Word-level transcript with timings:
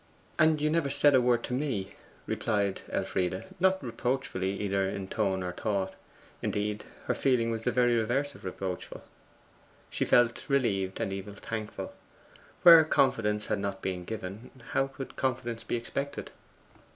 'And 0.39 0.59
you 0.59 0.71
never 0.71 0.89
said 0.89 1.13
a 1.13 1.21
word 1.21 1.43
to 1.43 1.53
me,' 1.53 1.91
replied 2.25 2.81
Elfride, 2.91 3.45
not 3.59 3.83
reproachfully 3.83 4.59
either 4.59 4.89
in 4.89 5.07
tone 5.07 5.43
or 5.43 5.51
thought. 5.51 5.93
Indeed, 6.41 6.85
her 7.05 7.13
feeling 7.13 7.51
was 7.51 7.65
the 7.65 7.71
very 7.71 7.95
reverse 7.95 8.33
of 8.33 8.43
reproachful. 8.43 9.03
She 9.91 10.03
felt 10.03 10.49
relieved 10.49 10.99
and 10.99 11.13
even 11.13 11.35
thankful. 11.35 11.93
Where 12.63 12.83
confidence 12.83 13.45
had 13.45 13.59
not 13.59 13.83
been 13.83 14.03
given, 14.03 14.49
how 14.71 14.87
could 14.87 15.15
confidence 15.17 15.63
be 15.63 15.75
expected? 15.75 16.31